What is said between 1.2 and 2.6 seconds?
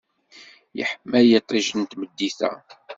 yiṭij n tmeddit-a.